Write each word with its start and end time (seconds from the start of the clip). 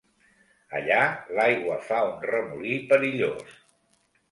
Allà 0.79 1.01
l'aigua 1.41 1.77
fa 1.91 2.01
un 2.09 2.27
remolí 2.31 2.75
perillós. 2.95 3.57